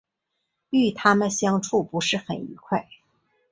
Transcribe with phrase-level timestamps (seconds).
[0.71, 2.87] 与他们相处不是很愉快